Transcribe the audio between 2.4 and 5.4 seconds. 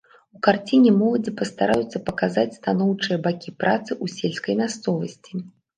станоўчыя бакі працы ў сельскай мясцовасці.